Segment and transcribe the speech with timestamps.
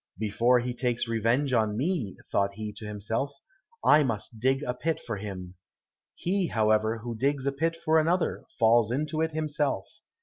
[0.17, 3.35] "Before he takes revenge on me," thought he to himself,
[3.85, 5.53] "I must dig a pit for him."
[6.15, 9.85] He, however, who digs a pit for another, falls into it himself.